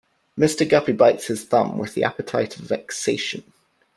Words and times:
Mr. 0.35 0.67
Guppy 0.67 0.93
bites 0.93 1.27
his 1.27 1.43
thumb 1.43 1.77
with 1.77 1.93
the 1.93 2.03
appetite 2.03 2.57
of 2.57 2.63
vexation. 2.65 3.43